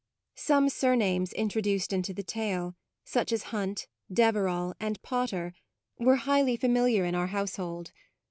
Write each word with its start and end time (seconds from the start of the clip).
Some 0.37 0.67
surnames 0.69 1.31
intro 1.31 1.61
duced 1.61 1.93
into 1.93 2.11
the 2.11 2.23
tale 2.23 2.75
such 3.05 3.31
as 3.31 3.43
Hunt, 3.53 3.85
Deverall, 4.11 4.73
and 4.79 4.99
Potter 5.03 5.53
were 5.99 6.15
highly 6.15 6.53
PREFATORY 6.53 6.53
NOTE 6.55 6.59
familiar 6.59 7.05
in 7.05 7.13
our 7.13 7.27
household. 7.27 7.91